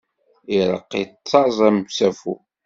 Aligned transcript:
Ireqq 0.55 0.91
yettaẓ 0.99 1.57
am 1.67 1.77
usafu. 1.87 2.33